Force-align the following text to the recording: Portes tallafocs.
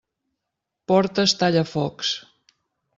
Portes 0.93 1.37
tallafocs. 1.45 2.19